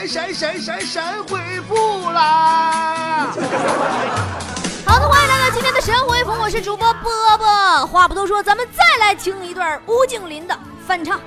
[0.00, 1.38] 闪闪闪闪闪回
[1.68, 3.26] 复啦！
[4.86, 7.86] 好的，欢迎来到今天的神回复，我是主播波波。
[7.86, 11.20] 话不多说，咱们再来听一段吴敬林的翻唱。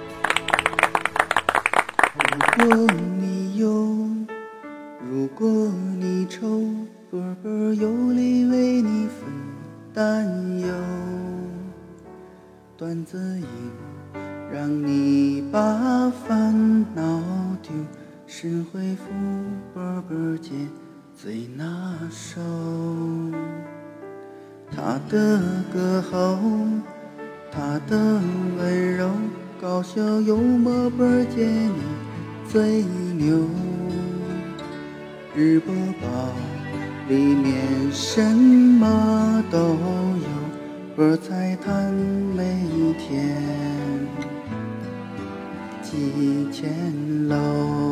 [2.58, 2.76] 如果
[3.20, 3.68] 你忧，
[5.08, 6.42] 如果你愁，
[7.12, 9.32] 波波有力为你分
[9.94, 10.26] 担
[10.62, 10.68] 忧。
[12.76, 13.46] 段子音
[14.52, 15.60] 让你把
[16.28, 17.13] 烦恼，
[18.44, 19.06] 神回复
[19.74, 20.52] 波波姐
[21.16, 22.42] 最拿手。
[24.70, 25.40] 他的
[25.74, 26.38] 歌喉，
[27.50, 28.20] 他的
[28.58, 29.10] 温柔，
[29.62, 31.82] 搞笑幽默波姐你
[32.46, 33.48] 最牛。
[35.34, 36.34] 日播报
[37.08, 37.56] 里面
[37.94, 41.94] 什么都有，波彩蛋
[42.36, 42.44] 每
[43.00, 43.38] 天
[45.82, 46.70] 几千
[47.30, 47.83] 楼。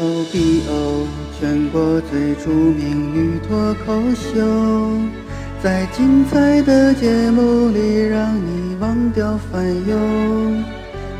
[0.00, 1.06] O B O，
[1.38, 4.40] 全国最著名女脱口秀，
[5.62, 9.96] 在精彩的节目里让你忘掉烦忧，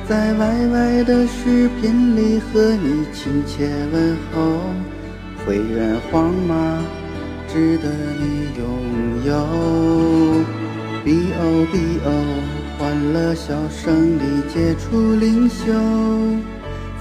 [0.08, 4.60] 在 Y Y 的视频里和你亲切问候，
[5.44, 6.82] 会员皇马
[7.48, 8.66] 值得你拥
[9.26, 10.44] 有。
[11.04, 12.08] B O B O，
[12.78, 15.72] 欢乐笑声里杰出领袖。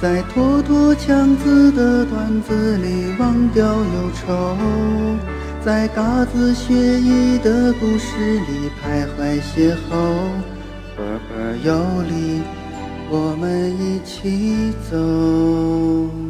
[0.02, 4.58] 在坨坨腔子的段子里忘掉忧愁，
[5.63, 9.75] 在嘎子学艺的故事里徘徊邂逅，
[10.97, 12.41] 波波有理，
[13.11, 16.20] 我们一起走。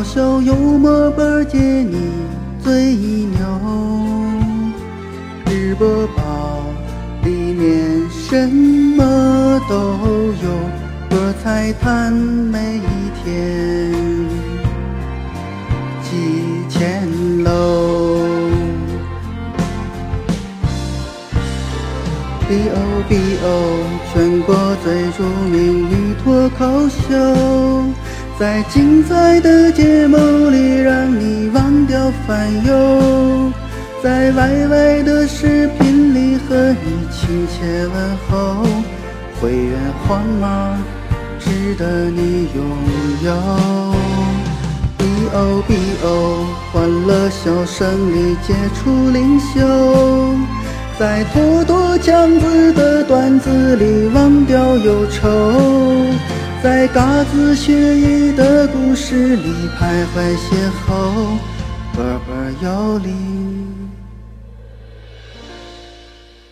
[0.00, 2.10] 搞笑幽默波姐你
[2.64, 3.38] 最牛，
[5.44, 6.64] 日播报
[7.22, 9.76] 里面什么都
[10.42, 10.48] 有，
[11.10, 13.92] 波彩蛋每一天
[16.00, 17.06] 几千
[17.44, 18.24] 楼。
[22.48, 23.84] B O B O，
[24.14, 27.99] 全国最著名女脱口秀。
[28.40, 30.16] 在精彩的节目
[30.48, 33.52] 里，让你忘掉烦忧；
[34.02, 38.64] 在 Y Y 的视频里和你亲切问候，
[39.38, 39.78] 会员
[40.08, 40.74] 皇马
[41.38, 42.64] 值得你拥
[43.24, 43.30] 有。
[44.96, 49.60] B O B O，欢乐笑声里杰出领袖，
[50.98, 55.28] 在拖拖腔子的段子里忘掉忧愁。
[56.62, 61.38] 在嘎子学艺的故事里徘徊邂逅，
[61.94, 63.14] 波波有理，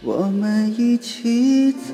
[0.00, 1.92] 我们一起走，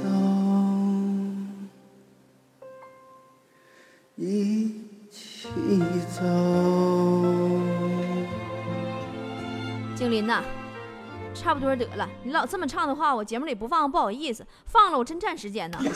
[4.15, 4.73] 一
[5.11, 5.49] 起
[6.17, 6.23] 走。
[9.97, 10.41] 精林呐，
[11.35, 15.79] 差不多得了，你老这么唱的话，我节目里不放不好意思，放了我真占时间呢。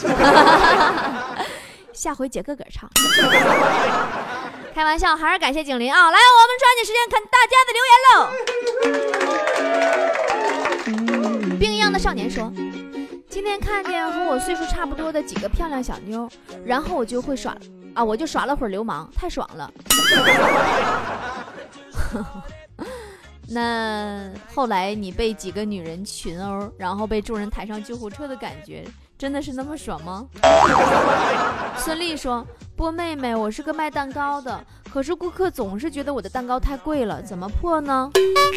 [1.93, 2.89] 下回姐个个唱，
[4.73, 6.11] 开玩笑，还是感谢景林啊！
[6.11, 7.93] 来，我们抓紧时间看大家的留言
[11.49, 11.57] 喽。
[11.59, 12.51] 冰一样的少年说
[13.29, 16.29] ：“今天看见和我岁数差不多的几个漂亮小妞，
[16.65, 17.53] 然后我就会耍
[17.93, 19.69] 啊，我就耍了会儿流氓，太爽了。
[23.49, 28.85] 那后来你被几个女人群殴，然后被众人抬上救护车的感觉。”
[29.19, 30.25] 真的是那么爽吗？
[31.77, 38.09] 孙俪说：“波妹妹，我是个卖蛋糕的，可是顾客总是觉得我的蛋糕太贵了，怎么破呢？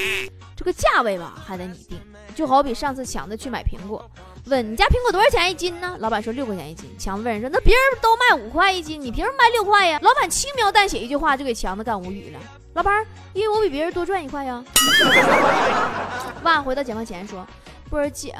[0.55, 1.99] 这个价位吧，还得你定。
[2.37, 4.09] 就好比上次强子去买苹果，
[4.47, 5.97] 问你家苹果多少钱一斤呢？
[5.99, 6.89] 老板说六块钱一斤。
[6.97, 9.99] 强子问人说：那别人都卖五块一斤，你凭什么卖六块呀？
[10.01, 12.39] 老板轻描淡写一句话就给强子干无语了。
[12.75, 13.05] 老板，
[13.35, 14.63] 因为我比别人多赚一块呀。
[16.43, 17.47] 哇，回到解放前说。
[17.91, 18.35] 波儿姐，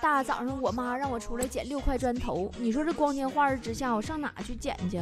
[0.00, 4.98] 大早上我妈让我出来捡六块砖头，你说这光天化日之下，我上哪去捡去？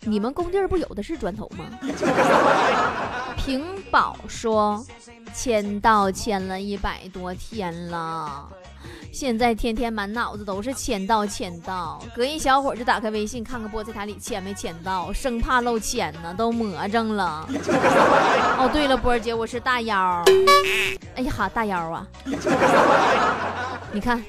[0.00, 1.66] 你们工地不有的是砖头吗？
[3.36, 4.82] 平宝说，
[5.34, 8.48] 签到签了一百多天了。
[9.12, 17.46] 现在天天满脑子都是签到签到，隔一小会儿就打开微信看看菠菜塔里签没签到，生怕漏签呢，都魔怔了。
[18.58, 20.22] 哦，对了，波儿姐，我是大妖。
[21.16, 22.06] 哎呀哈，大妖啊！
[23.92, 24.24] 你看，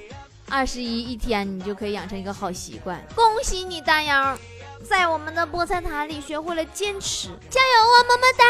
[0.50, 4.36] 二十一一天你就可以养成一个好习惯，恭喜你大妖，
[4.83, 8.44] 在我们的菠菜塔里学会了坚持，加油啊，么么哒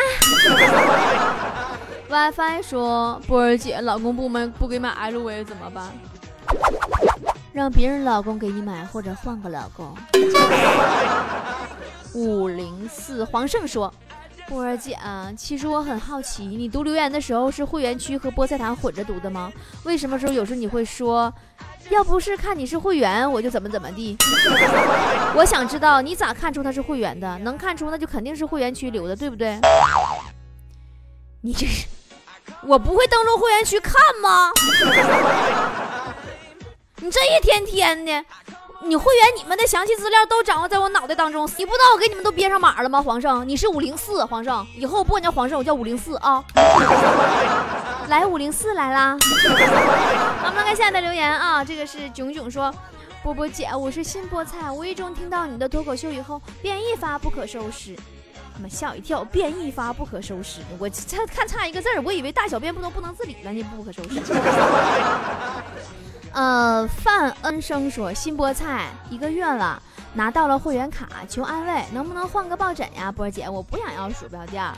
[2.12, 5.90] ！WiFi 说，波儿姐，老公不买不给买 LV 怎么办？
[7.54, 9.96] 让别人老公给你买，或者换个老公。
[12.14, 13.94] 五零四黄胜说
[14.46, 15.00] ：“波儿姐，
[15.38, 19.50] 其实我很好奇，你读留言的时候是会员区和菠菜糖混着读的吗？
[19.86, 21.34] 为什么时候有时候你会说，
[21.90, 24.18] 要不是看你是会员，我就怎么怎么地？
[25.34, 27.38] 我想知道你咋看出他是会员的？
[27.40, 29.58] 能看出那就肯定是会员区留的，对不对？
[31.44, 31.88] 你这是，
[32.68, 34.52] 我不会登录会员区看吗？”
[37.04, 38.24] 你这一天天的，
[38.84, 43.02] 你会员你们的详细资料都掌握在我脑袋当中，你不知道我给你们都编上码了吗？
[43.02, 46.44] 皇上，你是五零四，皇上，以后我不管叫皇上，我叫五零四啊。
[48.08, 49.18] 来，五零四来啦。
[49.20, 52.72] 我们看下面的留言啊，这个是囧囧说，
[53.24, 57.96] 波波姐，我是新菠菜，无意中听到你的脱口秀以后，便一发不可收拾。
[58.62, 64.22] 妈吓我一跳，便一发不可收拾，我这看差一个字儿，我以为大小便不能不能自理了呢，不可收拾。
[66.32, 69.82] 呃，范恩生说新菠菜一个月了，
[70.14, 73.12] 拿到了会员卡，求安慰，能不能换个抱枕呀？
[73.12, 74.64] 波姐，我不想要鼠标垫。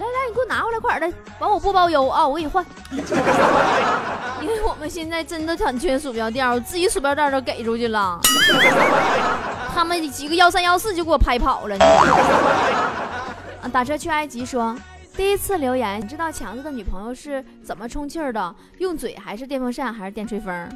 [0.00, 2.64] 来来，你给我拿回来，快点的，完我不包邮啊，我给你换。
[4.40, 8.18] 因为我们现在真的很缺鼠标垫，我自己鼠标垫都给出去了，
[9.74, 11.76] 他们几个幺三幺四就给我拍跑了。
[13.62, 14.74] 啊，打车去埃及说。
[15.16, 18.54] 第一次留言，你知道强子的女朋友是怎么充气儿的？
[18.78, 20.68] 用嘴还是电风扇还是电吹风？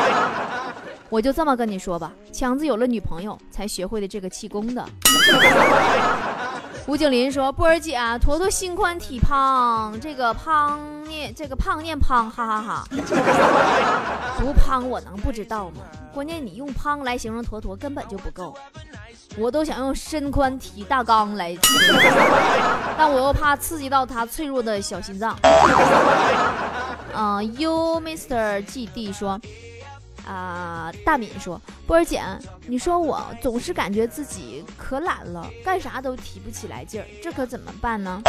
[1.08, 4.84] 我就这么跟你说吧，强子有了女朋友才学会的这个气功的。
[6.86, 10.78] 吴景林说：“波儿姐，坨坨心宽体胖，这个胖
[11.08, 12.84] 念这个胖念胖，哈哈哈。
[14.38, 15.80] 不胖我能不知道吗？
[16.12, 18.54] 关键你用胖来形容坨坨根本就不够。”
[19.36, 21.56] 我都想用身宽体大刚来，
[22.96, 25.36] 但我又怕刺激到他脆弱的小心脏。
[27.16, 28.62] 嗯，You Mr.
[28.64, 29.40] G D 说，
[30.26, 32.22] 啊，大敏说，波儿姐，
[32.66, 38.22] 你说我总是感觉自己可懒了，干啥都提不起来劲儿，这可怎么办呢？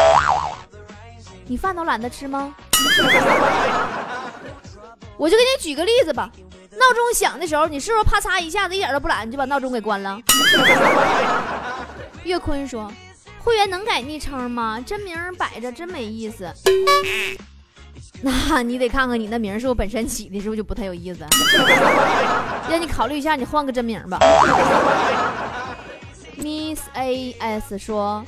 [1.47, 2.56] 你饭都懒得吃吗？
[5.18, 6.30] 我就给你举个例子吧。
[6.71, 10.19] 闹钟响的时候，你是不是啪嚓一下子一点都不懒，就把闹钟给关了？
[12.25, 12.91] 岳坤说
[13.39, 14.81] ：“会员能改昵称吗？
[14.86, 16.51] 真名摆着真没意思。
[18.21, 21.25] 那你得看看你那名是我本身起的，是不是就不太有意思？
[22.69, 24.19] 让你考虑一下，你换个真名吧。”
[26.38, 28.24] Miss A S 说：“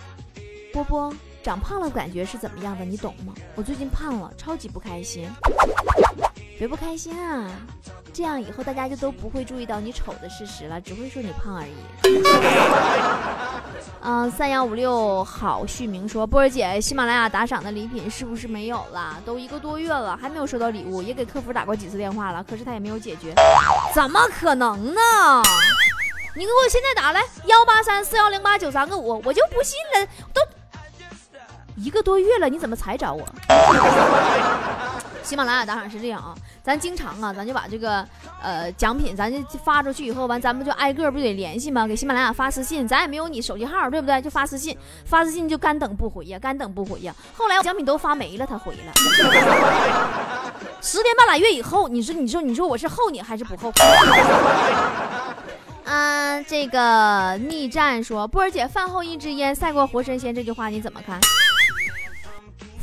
[0.74, 1.14] 波波
[1.44, 2.86] 长胖了，感觉是怎么样的？
[2.86, 3.34] 你懂吗？
[3.56, 5.30] 我最近胖了，超级不开心。
[6.58, 7.50] 别不开心啊！”
[8.14, 11.72] 这样以后大家就都不会注意到你丑的事实了，只会说你胖而已。
[14.02, 19.16] 嗯，三幺五六好续明说，波儿姐，喜马拉雅打赏的礼品是不是没有了？
[19.26, 23.34] 都一个多月了，还没有收到礼物，也给客服打过几次电话了，可是他也没有解决。
[23.94, 25.02] 怎么可能呢？
[26.36, 30.42] 你给我现在打来幺八三四幺零八九三个五，我就不信了，都
[31.76, 33.28] 一个多月了，你怎么才找我？
[35.28, 36.34] 喜马拉雅打赏是这样啊。
[36.64, 38.08] 咱经常啊，咱就把这个
[38.42, 41.86] 呃奖品，咱就发出去以后，完咱们就挨个不得联系吗？
[41.86, 44.22] 给喜马拉雅发私信，咱也没有你手机号，对不对？
[44.22, 47.14] 就发私信，发私信就干等不回呀，干等不回呀。
[47.36, 48.94] 后来奖品都发没了，他回了。
[50.82, 53.74] 十年半拉月以后，你说你说你说我是后你还是不后？
[55.84, 61.20] 嗯，这个逆战说波儿姐饭后一支烟赛过活神仙这句话你怎么看？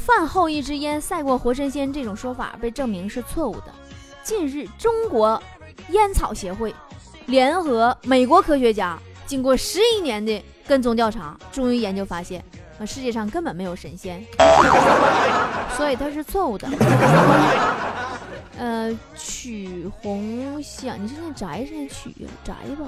[0.05, 3.73] 饭后一支烟赛过活神仙这种说法被证明是错误的。
[4.23, 5.43] 近日，中国
[5.89, 6.75] 烟草协会
[7.25, 12.45] 联合美国科学家，经过十一年的跟踪调查，终于研究发现，
[12.79, 14.23] 啊，世界上根本没有神仙，
[15.75, 16.69] 所以它是错误的。
[18.59, 22.15] 呃，曲红香，你是念宅是念曲？
[22.45, 22.85] 宅吧。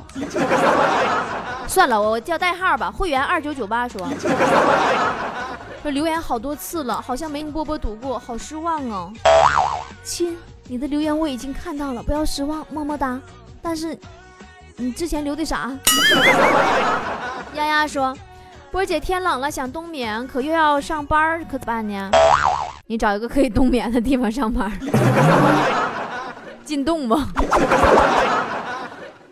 [1.67, 2.91] 算了，我叫代号吧。
[2.91, 4.07] 会员二九九八，说
[5.91, 9.13] 留言好多次了，好像没你波波读过，好失望哦。
[10.03, 13.21] 亲，你的留言我已经看到了，不要失望，么么哒。
[13.63, 13.99] 但是
[14.77, 15.77] 你之前留的啥？
[17.55, 18.17] 丫丫说，
[18.71, 22.11] 波姐天冷了想冬眠，可又要上班，可怎么办呢？
[22.87, 24.71] 你找一个可以冬眠的地方上班，
[26.65, 27.27] 进洞吧。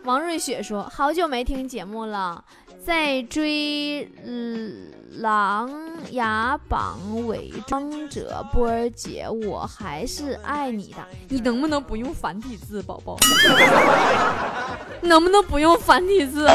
[0.04, 2.42] 王瑞雪说：“好久没听节目了，
[2.84, 4.06] 在追
[5.22, 5.70] 《琅
[6.12, 10.98] 琊榜》伪装者波儿姐，我还是爱你的。
[11.28, 13.16] 你能不能不用繁体字，宝宝？
[15.00, 16.46] 能不能不用繁体字？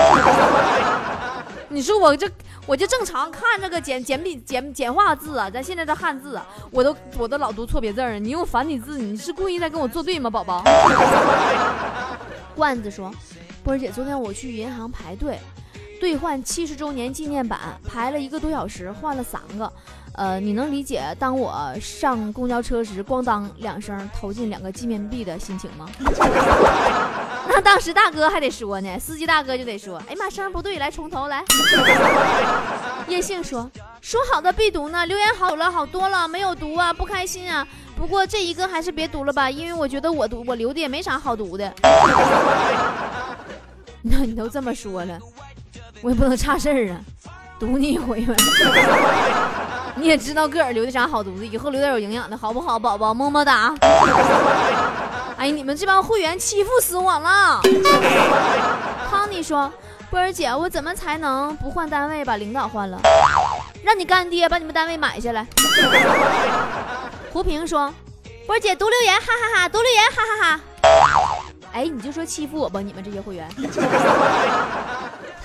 [1.69, 2.29] 你说我这。”
[2.67, 8.19] 我就正常看这个简简笔简简化字啊，咱现在的汉字啊，我都我都老读错别字儿。
[8.19, 10.63] 你用繁体字，你是故意在跟我作对吗，宝宝？
[12.53, 13.12] 罐子说，
[13.63, 15.39] 波儿姐，昨天我去银行排队
[16.00, 19.72] 兑换七十周年纪念版，排了一个多小时，换了三个。
[20.13, 25.88] 呃，你能理解当我上公交车时，咣当两声投进两个纪念币的心情吗？
[27.48, 31.44] 那当时大哥还得说呢，司机大哥就得说：“哎呀妈，声不对，来重头来。”
[33.08, 33.70] 叶杏说
[34.01, 35.06] ：“说好的必读呢？
[35.06, 37.65] 留言好了好多了，没有读啊，不开心啊。
[37.96, 41.74] 不过这一个还是别读了吧，因为我觉得我读我留的也没啥好读的。
[44.01, 45.20] 那你都这么说了，
[46.01, 47.00] 我也不能差事儿啊，
[47.60, 48.34] 读你一回呗。
[49.96, 53.13] 你也知道个儿留的啥好读的，以后留点有营养的好不好，宝宝？
[53.13, 53.74] 么么哒。”
[55.38, 57.62] 哎，你们这帮会员欺负死我了！
[59.10, 59.72] 康妮说
[60.10, 63.00] ：“波儿姐，我怎么才能不换单位把领导换了？
[63.84, 65.46] 让你干爹把你们单位买下来。”
[67.32, 67.94] 胡平说
[68.48, 69.70] ：“波儿姐读留言，哈哈哈！
[69.70, 70.60] 读留言，哈哈哈！
[71.74, 73.48] 哎，你就说欺负我吧，你们这些会员。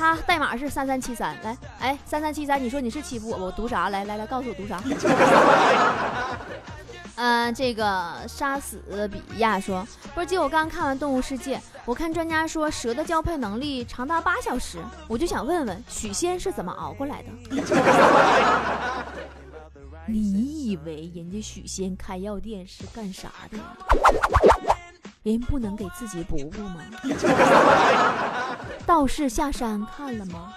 [0.05, 3.47] 他代码是三三七三，来，哎，三三七三，你说你是欺负我？
[3.47, 3.89] 我读啥？
[3.89, 4.79] 来来来，告诉我读啥？”
[7.17, 11.57] 嗯， 这个杀死比亚说，波姐，我刚看完《动物世界》，
[11.87, 14.77] 我看专家说蛇的交配能力长达八小时，
[15.09, 17.31] 我就想问问许仙是怎么熬过来的？
[20.07, 23.57] 你以为人家许仙开药店是干啥的？
[25.23, 26.83] 人不能给自己补补吗？
[28.87, 30.55] 道士下山看了吗？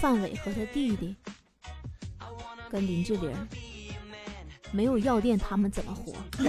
[0.00, 1.16] 范伟和他弟弟
[2.70, 3.32] 跟林志玲。
[4.72, 6.12] 没有药店，他们怎么活？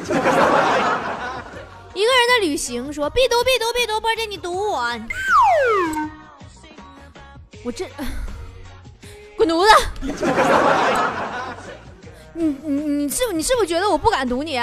[1.93, 4.81] 一个人的旅行，说必读必读必读，波姐你读我，
[7.63, 7.87] 我这
[9.37, 9.71] 滚犊子！
[12.33, 12.71] 你你
[13.03, 14.59] 你是你是不是觉得我不敢读你？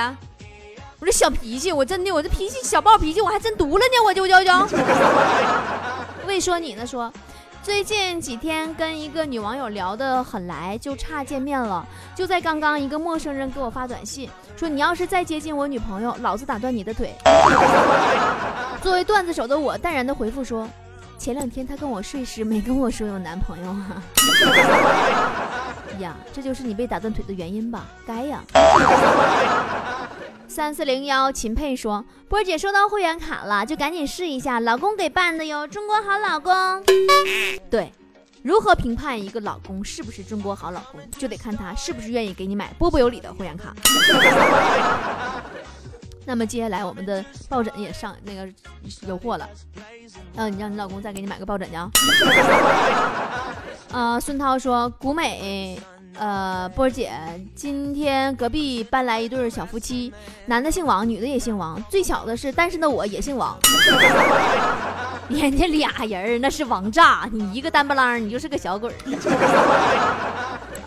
[1.04, 4.50] 我这小脾气，我真的我这脾气小暴脾气，我还真毒了呢，我就就就。
[6.26, 7.12] 未说你呢，说。
[7.62, 11.86] 最近几天跟一个女网友聊得很来，就差见面了。
[12.14, 17.14] 就在刚刚，一个陌生人给我发短信说：“你要是再接近我女朋友，老子打断你的腿。”
[18.82, 20.66] 作为段子手的我，淡然的回复说
[21.18, 24.02] ：“前两天他跟我睡时没跟我说有男朋友啊。
[26.00, 27.84] ”呀，这就是你被打断腿的原因吧？
[28.06, 28.42] 该呀。
[30.46, 36.54] 三四零幺秦佩说：“波姐收到会员卡了，就赶紧试一下，老公给办的哟，中国好老公。”
[37.68, 37.92] 对，
[38.42, 43.74] 如何评判一个老公是不是中国好老公，就得看他是不是愿意给你买波波有理的会员卡。
[46.24, 48.48] 那么接下来我们的抱枕也上那个
[49.08, 49.48] 有货了，
[50.36, 51.90] 嗯，你让你老公再给你买个抱枕去啊。
[53.92, 55.80] 呃，孙涛说：“古美。”
[56.16, 57.10] 呃，波儿姐，
[57.54, 60.12] 今天隔壁搬来一对小夫妻，
[60.46, 61.82] 男的姓王，女的也姓王。
[61.90, 63.58] 最巧的是，单身的我也姓王。
[65.28, 68.94] 人家俩人那是王炸，你一个单不啷，你就是个小鬼儿。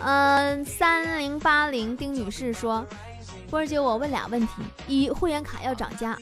[0.02, 2.82] 嗯，三零八零丁女士说，
[3.50, 4.52] 波儿姐，我问俩问题：
[4.86, 6.16] 一，会员卡要涨价，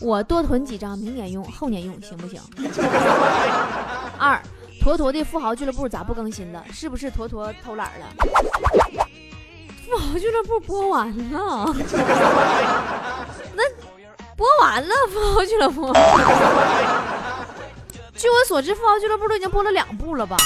[0.00, 2.40] 我多囤几张，明年用，后年用，行不行？
[4.16, 4.40] 二。
[4.86, 6.64] 坨坨的富豪俱乐部咋不更新了？
[6.72, 8.06] 是不是坨坨偷懒了？
[9.84, 11.74] 富豪俱乐部播完了，
[13.52, 13.64] 那
[14.36, 14.94] 播完了。
[15.12, 15.92] 富豪俱乐部，
[18.14, 20.36] 据我所知，富豪俱乐部都已经播了两部了吧？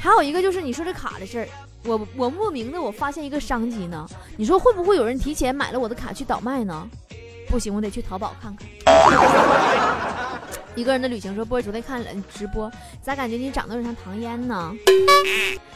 [0.00, 1.48] 还有一个就是你说这卡的事儿，
[1.84, 4.08] 我我莫名的我发现一个商机呢。
[4.38, 6.88] 你说会不会有人提前买了我的卡去倒卖呢？
[7.52, 8.66] 不行，我得去淘宝看看。
[10.74, 14.72] 一个人的旅行说：“波儿昨天看了直播，咋感觉你长得有点像唐嫣呢？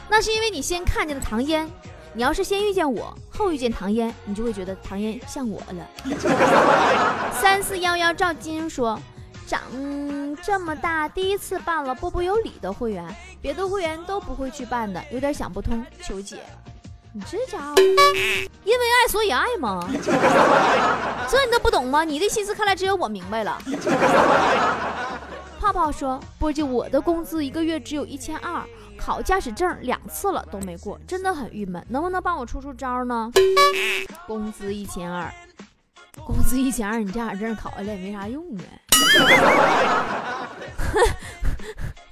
[0.08, 1.68] 那是因为你先看见了唐嫣，
[2.14, 5.86] 你要是先遇见我，后遇见唐嫣，你就会觉得唐嫣像我了。
[7.38, 8.98] 三四幺幺赵金说，
[9.46, 9.60] 长
[10.42, 13.04] 这么大第一次办了波波有理的会员，
[13.42, 16.38] 别的会员都不会去办的，有点想不通，求解。
[17.12, 17.74] 你这家伙，
[18.64, 19.88] 因为爱所以爱吗？
[21.28, 22.04] 这你都不懂吗？
[22.04, 23.58] 你的心思看来只有我明白了。
[25.58, 28.62] 泡泡说：“波姐，我的工资一个月只有一千二，
[28.98, 31.84] 考驾驶证两次了都没过，真的很郁闷。
[31.88, 33.30] 能不能帮我出出招呢？”
[34.28, 35.32] 工资一千二，
[36.24, 38.60] 工资一千二，你驾驶证考下来也没啥用啊。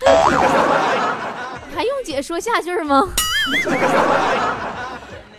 [1.74, 3.08] 还用姐说下句吗？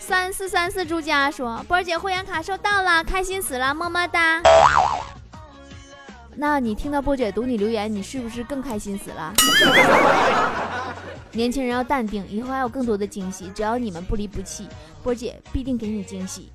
[0.07, 4.39] 三四三四朱家说：“波儿姐会员卡收到了，开心死了，么么哒。”
[6.37, 9.33] 那你听到波姐读你留言，你是不是更开心死了？
[11.33, 14.67] 年轻人要淡定，以后还有更多的惊喜，只要你们不离不弃，
[15.01, 16.51] 波姐必定给你惊喜。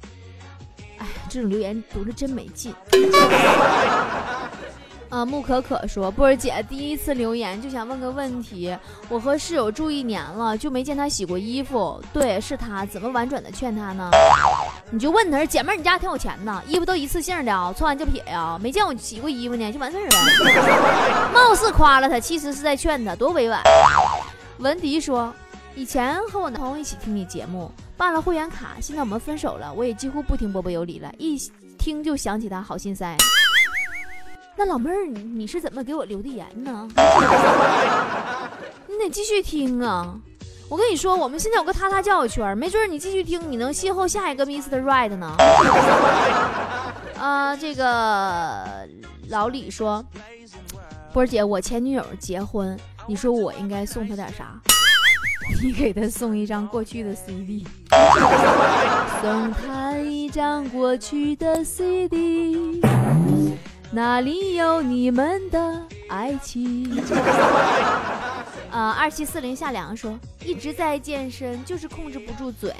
[0.99, 2.73] 哎，这种留言读着真没劲。
[5.10, 8.74] 啊，木可可说，波儿姐第一次留言就想问个问题，
[9.08, 12.00] 我和室友住一年了，就没见他洗过衣服。
[12.12, 14.08] 对，是他，怎么婉转的劝他呢？
[14.92, 21.30] 你就问他，姐妹，你家挺有钱呐，衣服都一次性的啊，穿完就撇呀，没见我洗过衣服呢，就完事儿了。
[21.34, 23.60] 貌似夸了他，其实是在劝他，多委婉。
[24.58, 25.34] 文迪说，
[25.74, 31.36] 以前和我男朋友一起听你节目，办了会员卡，现在我们分手了，我也几乎不听波波有理了，一
[31.76, 33.16] 听就想起他，好心塞。
[34.62, 36.86] 那老妹儿，你你是怎么给我留的言呢？
[38.86, 40.14] 你得继续听啊！
[40.68, 44.82] 我跟你说，我们现在有个他他交友圈，没准你继续听，你能邂逅下一个 Mr.
[44.82, 45.34] Right 呢。
[47.18, 48.86] 啊， 这个
[49.30, 50.04] 老李说，
[51.14, 54.60] 波儿姐，我前女友结婚，你说我应该送她点啥？
[55.64, 57.66] 你给她送一张过去的 CD，
[59.22, 62.69] 送她一张过去的 CD。
[63.92, 66.97] 哪里有你们的爱情？
[68.70, 72.73] 啊， 二七四零夏凉说，一直在健身，就是控制不住嘴。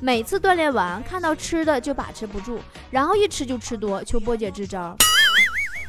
[0.00, 2.60] 每次锻炼完，看到吃的就把持不住，
[2.92, 4.96] 然后一吃就吃多，求波姐支招。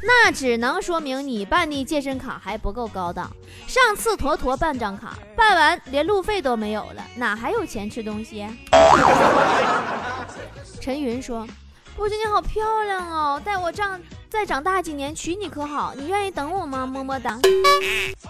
[0.02, 3.32] 那只能说明你办的健身卡还不够高档。
[3.68, 8.48] 上次坨坨办张卡，办完连路费都没有了，哪还有钱吃东西？
[10.82, 11.48] 陈云说。
[11.96, 15.94] 波姐你好漂亮哦，带我长再长大几年娶你可好？
[15.96, 16.88] 你愿意等我吗？
[16.88, 17.38] 么么哒。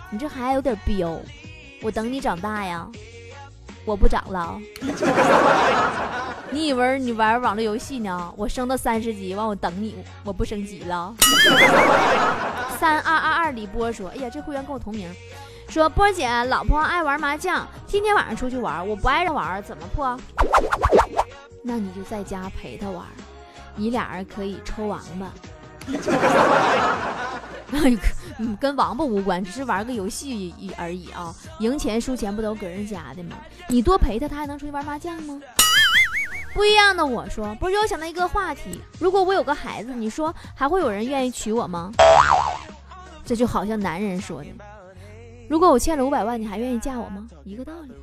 [0.10, 1.18] 你这孩子有点彪，
[1.82, 2.86] 我等你长大呀。
[3.86, 4.60] 我不长了。
[6.52, 8.34] 你以为你玩网络游戏呢？
[8.38, 11.16] 我升到三十级，完我等你，我不升级了。
[12.80, 15.10] 三二二二李波说：“哎呀，这会员跟我同名。”
[15.70, 20.20] 说波姐老婆爱玩麻将，天天晚上出去玩，我不爱玩，怎么破？
[21.64, 23.06] 那你就在家陪她玩。
[23.76, 25.32] 你俩人可以抽王八，
[28.60, 31.34] 跟王八无关，只是玩个游戏而已啊！
[31.60, 33.36] 赢钱输钱不都搁人家的吗？
[33.68, 35.40] 你多陪他，他还能出去玩麻将吗？
[36.54, 41.92] 不一样的，我说，不是又想到一个话题：如果我有个孩子，你说还会有人愿意娶我吗？
[43.26, 44.50] 这就好像男人说的：
[45.50, 47.28] 如果我欠了五百万，你还愿意嫁我吗？
[47.44, 47.94] 一个道理。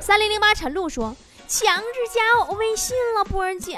[0.00, 1.16] 三零零八陈露说。
[1.50, 1.84] 强子
[2.14, 3.74] 加我微信了，波儿姐，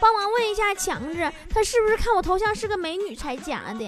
[0.00, 3.86] 帮忙问一下强子，他是不是看我头像是个美女才加的？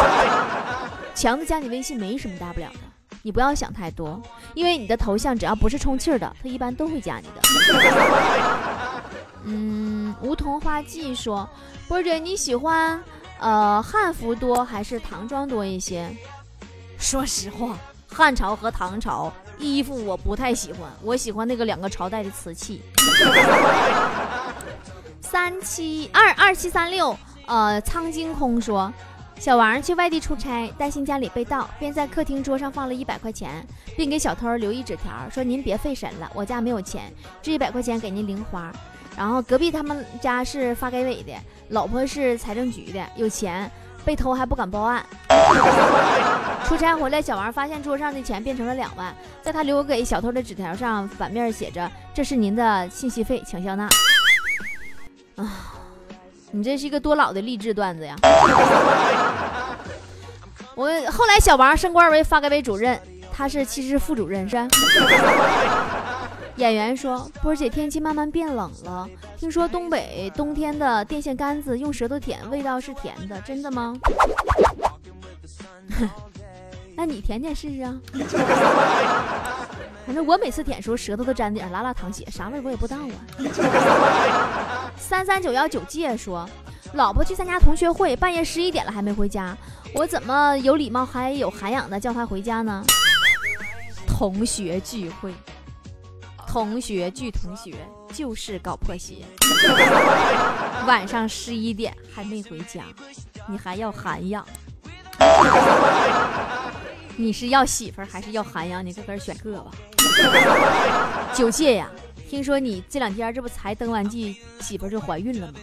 [1.16, 2.80] 强子加你微信没什么大不了的，
[3.22, 4.20] 你不要想太多，
[4.52, 7.40] 因为你的头像只要不是充气的，他一般都会加你的。
[9.48, 11.48] 嗯，梧桐花季说，
[11.88, 13.02] 波儿姐你喜欢
[13.40, 16.14] 呃汉服多还是唐装多一些？
[16.98, 17.78] 说实话，
[18.12, 19.32] 汉朝和唐朝。
[19.58, 22.82] 衣服我不太喜欢，我喜欢那个两个朝代的瓷器。
[25.20, 27.16] 三七二二七三六，
[27.46, 28.92] 呃，苍金空说，
[29.38, 33.66] 小王去外地出差，担心家里被盗，便在客厅桌上放了一百块钱，
[33.96, 38.72] 并给小偷留一纸条，说您别费神了，我家没有钱，这一百块钱给您零花。
[39.16, 41.32] 然后隔壁他们家是发改委的，
[41.70, 43.70] 老婆是财政局的，有钱。
[44.06, 45.04] 被偷还不敢报案。
[46.64, 53.88] 出差回来，小王发现桌上的钱变成了两万，在他留给小偷的纸条上，反面写着：“这是您的信息费，请笑纳。”
[55.36, 55.74] 啊，
[56.52, 58.14] 你这是一个多老的励志段子呀！
[60.74, 63.00] 我后来小王升官为发改委主任，
[63.32, 64.56] 他是其实副主任是。
[66.56, 69.06] 演员说：“波姐，天气慢慢变冷了，
[69.38, 73.94] 听说东北冬天的电线杆子用舌头舔，味道是甜的，真的吗？”
[76.96, 77.94] 那你舔舔试试啊。
[80.06, 84.90] 反正我每次舔时候舌头都沾点拉拉糖血，啥味我也不知道啊。
[84.96, 86.48] 三三九幺九戒说，
[86.94, 89.54] 老婆去参加同学会，半夜十一点了还没回家，
[89.94, 92.82] 我怎么有礼貌还有涵养的叫她回家呢？
[94.06, 95.34] 同学聚会，
[96.46, 97.74] 同学聚同学
[98.12, 99.24] 就是搞破鞋。
[100.86, 102.84] 晚上十一点还没回家，
[103.48, 104.46] 你还要涵养？
[107.16, 108.84] 你是要媳妇儿还是要涵养？
[108.84, 109.70] 你自个儿选个吧。
[111.34, 111.90] 九戒呀，
[112.28, 115.54] 听说你这两天这不才登完记，媳妇儿就怀孕了吗？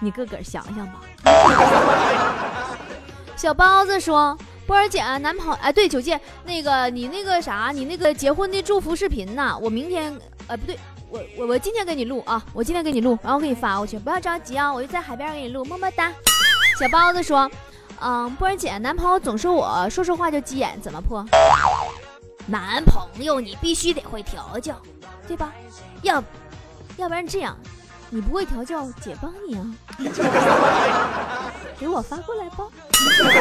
[0.00, 1.00] 你自个儿想想吧。
[3.36, 9.56] 小包子说：“波儿姐，男朋友哎，对，九戒，那个你那个啥，你那个结婚的祝福视频呢？
[9.62, 10.12] 我明天，
[10.48, 16.12] 呃，不对，我我我今天给你录啊，我今天给你录，然后给你发过去，不要着急啊，我就在海边给你录，么么哒。”
[16.78, 17.50] 小包子说。
[17.98, 21.24] 嗯，波儿姐，男朋友总说我说说话就急眼，怎么破？
[22.46, 24.78] 男朋友你必须得会调教，
[25.26, 25.50] 对吧？
[26.02, 26.22] 要
[26.98, 27.56] 要不然这样，
[28.10, 29.74] 你不会调教，姐帮你啊。
[31.78, 32.64] 给我发过来吧。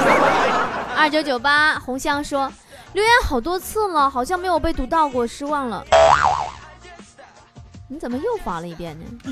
[0.97, 2.51] 二九九八红香说，
[2.93, 5.83] 留言好多次了，好像没有被读到过，失望了。
[7.87, 9.05] 你怎么又发了一遍呢？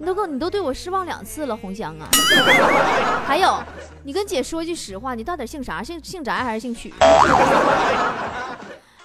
[0.00, 2.06] 你都跟你都对我失望两次了，红香啊！
[3.26, 3.60] 还有，
[4.04, 5.82] 你跟姐说句实话，你到底姓啥？
[5.82, 6.94] 姓姓翟还是姓曲？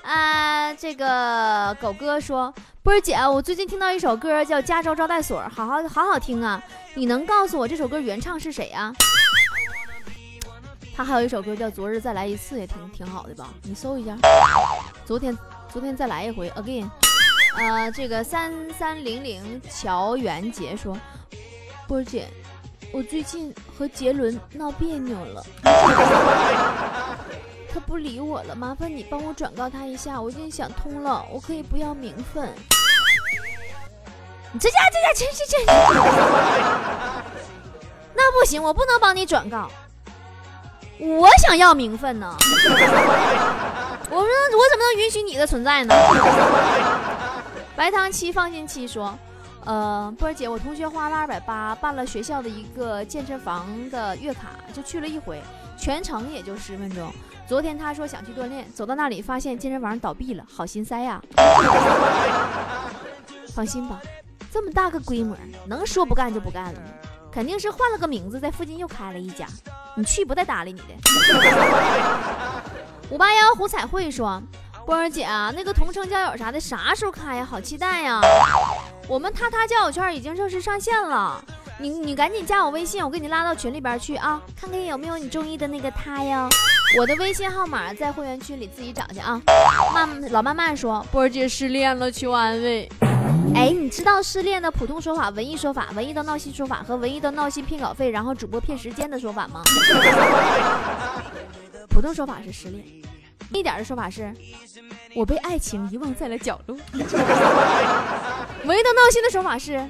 [0.04, 6.62] 啊，这个狗哥说，波儿姐，我最近听到一首歌叫《加州招待所》，好好好好听啊！
[6.96, 8.92] 你能告诉我这首歌原唱是谁啊？
[10.94, 13.48] 他还有一首歌叫《昨日再来一次》，也挺挺好的吧？
[13.62, 14.18] 你搜一下，
[15.06, 15.38] 昨天
[15.72, 16.90] 昨天再来一回，again。
[17.56, 20.98] 呃，这个三三零零乔元杰说，
[21.88, 22.28] 波儿姐，
[22.92, 25.46] 我最近和杰伦闹别扭了，
[27.74, 32.48] 他不理我了，麻烦你帮我转告他一下，我已经想通了，我可以不要名分。
[34.52, 35.58] 你这家这家这这这，
[38.14, 39.68] 那不行，我不能帮你转告，
[41.00, 42.46] 我想要名分呢，我
[44.10, 45.96] 说我怎么能允许你的存在呢？
[47.76, 49.18] 白糖七放心七说，
[49.66, 55.42] 呃，波儿姐，我同学花了二百八办了学校的一个健身房的月卡，就去了一回，
[55.78, 57.12] 全程也就十分钟。
[57.48, 61.22] 昨天他说想去锻炼，走到那里发现健身房倒闭了，好心塞呀。
[63.54, 64.00] 放心吧，
[64.52, 65.36] 这么大个规模，
[65.68, 66.86] 能说不干就不干了吗？
[67.32, 69.46] 肯定是换了个名字，在附近又开了一家，
[69.96, 70.86] 你去不带搭理你的。
[73.10, 74.42] 五八幺胡彩慧说。
[74.86, 77.46] 波儿姐啊，那个同城交友啥的啥时候开呀？
[77.46, 78.20] 好期待呀！
[79.08, 81.42] 我们他他交友圈已经正式上线了，
[81.84, 86.48] 你你赶紧加我微信，我给你拉到群里边去啊，看看有没有你中意的那个他呀。
[86.98, 89.42] 我的微信号码在会员区里自己找去啊。
[89.94, 92.90] 慢老慢慢说，波儿姐失恋了，求安慰。
[93.54, 99.62] 哎，你知道失恋的普通说法、文艺说法、文艺的闹心说法和文艺的闹心骗稿费，然后主播骗时间的说法吗？
[101.90, 102.82] 普通说法是失恋。
[103.52, 104.34] 一点的说法是，
[105.14, 106.78] 我被爱情遗忘在了角落。
[108.64, 109.86] 文艺的闹心的说法是，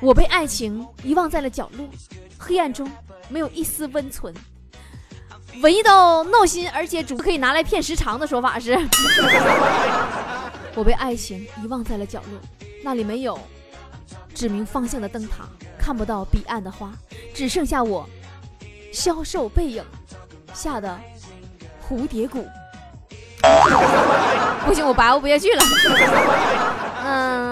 [0.00, 1.88] 我被爱情遗忘在了角落，
[2.38, 2.90] 黑暗中
[3.28, 4.34] 没有一丝温存。
[5.62, 8.78] 唯一到闹心，而且主可以拿来骗时长的说法是，
[10.74, 12.40] 我被爱情遗忘在了角落，
[12.84, 13.38] 那里没有
[14.34, 16.92] 指明方向的灯塔，看不到彼岸的花，
[17.34, 18.08] 只剩下我
[18.92, 19.84] 消瘦背影
[20.54, 20.98] 吓得。
[21.88, 22.46] 蝴蝶谷，
[24.66, 25.62] 不行，我拔不下去了。
[27.02, 27.47] 嗯，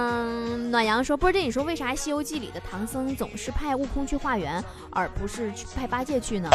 [0.76, 6.50] 暖阳说：“波姐，你说为啥《西游记》里的唐僧总是派悟空去化缘，而不是去派八戒去呢？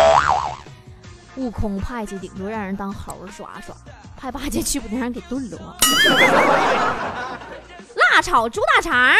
[1.37, 3.75] 悟空派去顶多让人当猴耍耍，
[4.15, 5.75] 派八戒去不能让人给炖了？
[8.13, 9.11] 辣炒猪大肠。”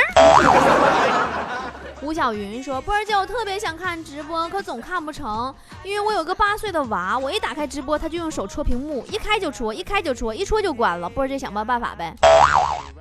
[2.04, 5.52] 吴小云说：“波儿姐，我特别想看直播，可总看不成，
[5.84, 11.10] 因为我有个八岁的娃，我一打开直播，他就用手戳屏幕，一开就戳，一开就戳，一戳就关了。
[11.10, 12.14] 波儿姐想办办法呗，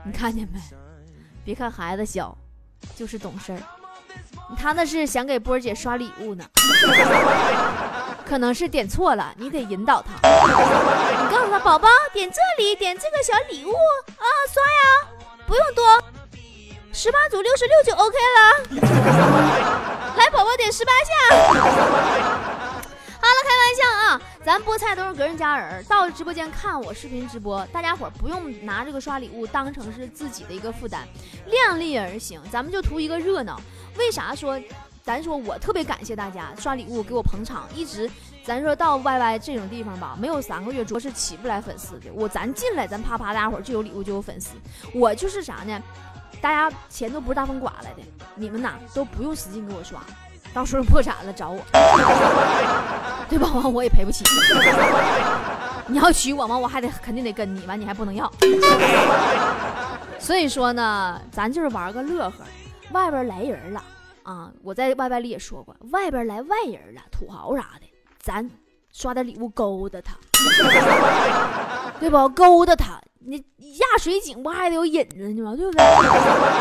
[0.03, 0.59] 你看见没？
[1.45, 2.37] 别看孩子小，
[2.97, 3.59] 就是懂事儿。
[4.59, 6.45] 他那是想给波儿姐刷礼物呢，
[8.27, 10.11] 可能是点错了，你得引导他。
[10.29, 15.09] 你告诉他，宝宝点这里，点这个小礼物啊，刷呀，
[15.47, 15.85] 不用多。”
[16.93, 18.81] 十八组六十六就 OK 了，
[20.19, 21.37] 来宝宝点十八下。
[23.23, 31.07] 好了，开玩笑啊，咱菠菜都是隔人家人，到直播间看我视频直播，大家伙不用拿这个刷礼物当成是自己的一个负担，
[31.47, 33.61] 量力而行，咱们就图一个热闹。
[33.99, 34.59] 为啥说
[35.03, 38.11] 咱说我特别感谢大家刷礼物给我捧场，一直
[38.43, 42.11] 咱说到 YY 这种地方吧，没有三个月，主要是起不来粉丝的。
[42.15, 44.53] 我咱进来，咱啪啪，大家伙就有礼物就有粉丝。
[44.95, 45.83] 我就是啥呢？
[46.41, 48.03] 大家钱都不是大风刮来的，
[48.35, 50.03] 你们呐都不用使劲给我刷，
[50.53, 51.61] 到时候破产了找我，
[53.29, 53.49] 对吧？
[53.55, 54.25] 完我也赔不起。
[55.87, 56.57] 你要娶我吗？
[56.57, 58.31] 我还得肯定得跟你，完你还不能要。
[60.19, 62.37] 所以说呢，咱就是玩个乐呵。
[62.93, 63.81] 外边来人了
[64.25, 64.51] 啊！
[64.65, 67.87] 我在 Y Y 里也说过，外边来外人了，土豪啥的，
[68.21, 68.51] 咱
[68.93, 70.15] 刷点礼物勾搭他，
[72.01, 72.29] 对不？
[72.31, 75.55] 勾搭他，你压水井不还得有引子呢吗？
[75.57, 75.85] 对不对？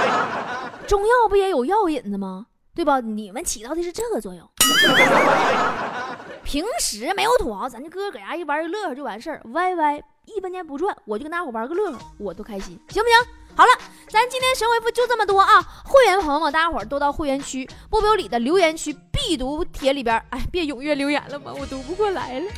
[0.88, 2.45] 中药不也有药引子吗？
[2.80, 3.02] 对吧？
[3.02, 4.50] 你们起到的是这个作用。
[6.46, 9.42] 平时没有土豪，咱就哥搁家一玩一乐呵就完事儿。
[9.44, 13.18] Y Y 一分钱不赚，我就跟大伙玩个乐呵，我都开心，行不行？
[13.54, 13.72] 好了，
[14.08, 15.62] 咱今天神回复就这么多啊！
[15.84, 22.50] 会员朋友们，大家伙都到会员区波波里的留言区必读帖里边，哎，别踊跃留言了吧，我读不过来了。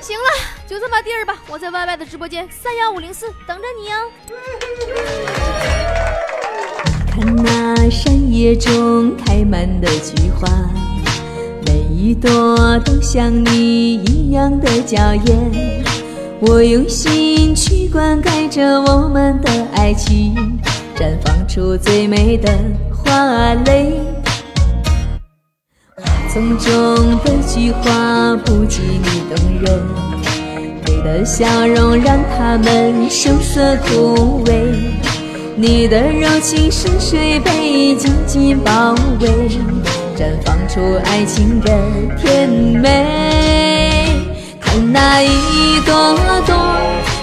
[0.00, 0.30] 行了，
[0.68, 4.08] 就这么地儿吧，我在 Y Y 的直播间三幺五零四等着你哦。
[7.16, 10.46] 看那山野中开满的菊花，
[11.64, 15.50] 每一朵都像你一样的娇艳。
[16.40, 20.34] 我用心去灌溉着我们的爱情，
[20.94, 22.52] 绽放出最美的
[22.92, 23.98] 花蕾。
[25.96, 29.80] 花丛中的菊花不及你动人，
[30.84, 35.05] 你的笑容让它们羞涩枯萎。
[35.58, 39.26] 你的柔情似水被紧紧包围，
[40.14, 41.72] 绽放出爱情的
[42.18, 44.06] 甜美。
[44.60, 45.94] 看那一朵
[46.46, 46.54] 朵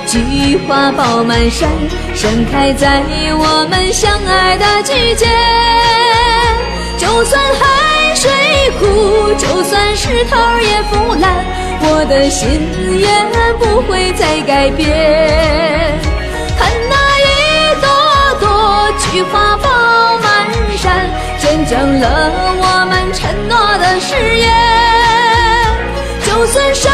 [0.08, 1.70] 菊花爆满山，
[2.16, 3.04] 盛开在
[3.38, 5.28] 我们相爱的季节。
[6.98, 8.32] 就算海水
[8.80, 11.46] 枯，就算石头也腐烂，
[11.84, 12.50] 我的心
[12.98, 13.08] 也
[13.60, 16.02] 不会再改变。
[19.14, 24.50] 菊花爆满山，见证了我们承诺的誓言。
[26.26, 26.92] 就算山。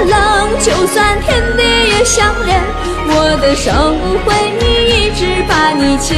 [0.00, 2.58] 冷，就算天地也相连，
[3.06, 3.70] 我的手
[4.24, 4.32] 会
[4.64, 6.16] 一直把你牵。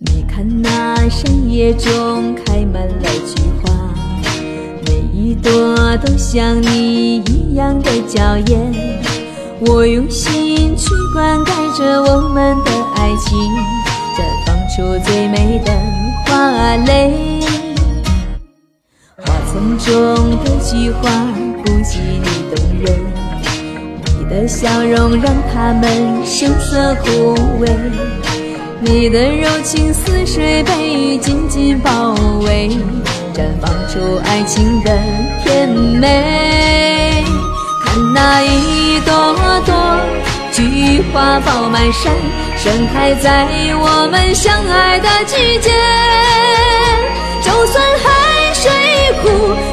[0.00, 2.36] 你看那山野中
[6.28, 8.74] 像你一样的娇艳。
[9.60, 13.38] 我用心去灌溉着我们的爱情，
[14.16, 15.72] 绽放出最美的
[16.26, 17.40] 花蕾。
[19.18, 19.94] 花丛中
[20.42, 21.08] 的菊花
[21.62, 22.92] 不及你动人，
[24.18, 27.70] 你的笑容让它们羞涩枯萎。
[28.80, 32.76] 你的柔情似水被雨紧紧包围，
[33.36, 34.90] 绽放出爱情的
[35.44, 37.22] 甜美。
[37.84, 39.12] 看那一朵
[39.66, 39.74] 朵
[40.52, 42.10] 菊花爆满山，
[42.56, 45.70] 盛开在我们相爱的季节。
[47.42, 48.72] 就算海水
[49.22, 49.28] 枯，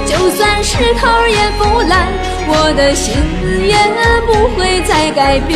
[0.05, 2.11] 就算石头也腐烂，
[2.45, 3.15] 我的心
[3.65, 3.77] 也
[4.27, 5.55] 不会再改变。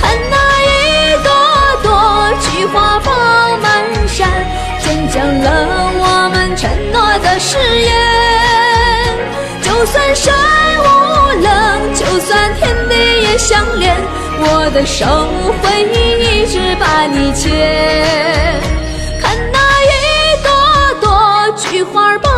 [0.00, 0.72] 看那一
[1.22, 1.30] 朵
[1.84, 1.88] 朵
[2.40, 3.12] 菊花爆
[3.62, 3.64] 满
[4.08, 4.28] 山，
[4.80, 5.48] 见证了
[5.96, 6.03] 我
[7.34, 7.92] 的誓言。
[9.60, 10.32] 就算山
[10.78, 10.86] 无
[11.42, 13.96] 棱，就算天地也相连，
[14.38, 15.04] 我的手
[15.60, 17.50] 会一直把你牵。
[19.20, 19.96] 看那一
[20.44, 20.48] 朵
[21.00, 21.10] 朵
[21.58, 22.30] 菊花爆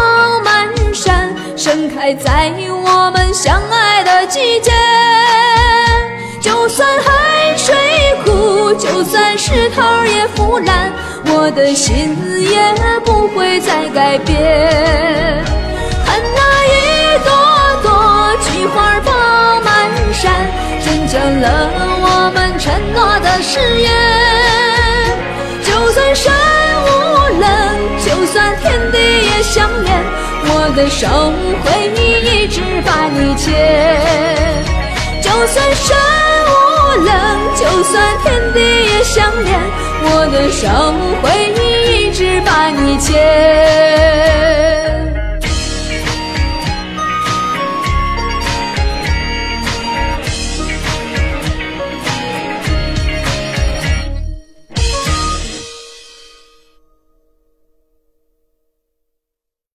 [0.42, 4.72] 满山，盛开在我们相爱的季节。
[10.34, 10.92] 腐烂，
[11.26, 14.34] 我的心也不会再改变。
[16.04, 16.68] 看那一。
[17.24, 17.32] 朵
[17.82, 17.88] 朵
[18.42, 19.10] 菊花爆
[19.62, 19.72] 满
[20.12, 20.24] 山，
[20.80, 21.46] 见证了
[22.02, 23.90] 我们承诺的誓言。
[25.64, 26.34] 就算山
[26.84, 26.86] 无
[27.40, 27.44] 棱，
[28.04, 29.88] 就算天地也相连，
[30.44, 31.08] 我的手
[31.64, 33.44] 会一直把你牵。
[35.22, 35.96] 就算山
[36.98, 37.10] 冷，
[37.56, 39.60] 就算天地也相连，
[40.02, 40.66] 我的手
[41.22, 44.35] 会一直把你牵。